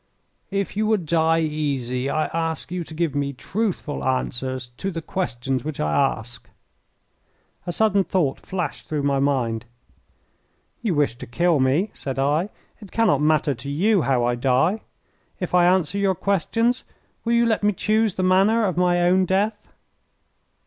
"If 0.49 0.75
you 0.75 0.87
would 0.87 1.05
die 1.05 1.41
easy 1.41 2.09
I 2.09 2.25
ask 2.33 2.71
you 2.71 2.83
to 2.85 2.93
give 2.95 3.13
me 3.13 3.33
truthful 3.33 4.03
answers 4.03 4.71
to 4.77 4.89
the 4.89 4.99
questions 4.99 5.63
which 5.63 5.79
I 5.79 5.93
ask." 5.93 6.49
A 7.67 7.71
sudden 7.71 8.03
thought 8.03 8.39
flashed 8.39 8.87
through 8.89 9.03
my 9.03 9.19
mind. 9.19 9.65
"You 10.81 10.95
wish 10.95 11.15
to 11.19 11.27
kill 11.27 11.59
me," 11.59 11.91
said 11.93 12.17
I; 12.17 12.49
"it 12.79 12.91
cannot 12.91 13.21
matter 13.21 13.53
to 13.53 13.69
you 13.69 14.01
how 14.01 14.23
I 14.25 14.33
die. 14.33 14.81
If 15.39 15.53
I 15.53 15.67
answer 15.67 15.99
your 15.99 16.15
questions, 16.15 16.83
will 17.23 17.33
you 17.33 17.45
let 17.45 17.61
me 17.61 17.71
choose 17.71 18.15
the 18.15 18.23
manner 18.23 18.65
of 18.65 18.77
my 18.77 19.01
own 19.03 19.25
death?" 19.25 19.67